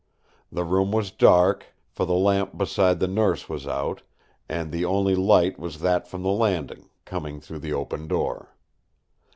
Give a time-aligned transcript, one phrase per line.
[0.51, 4.01] The room was dark, for the lamp beside the Nurse was out,
[4.49, 8.55] and the only light was that from the landing, coming through the open door.